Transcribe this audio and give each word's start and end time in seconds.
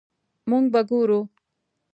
مونږ 0.49 0.65
به 0.73 0.81
ګورو 0.89 1.19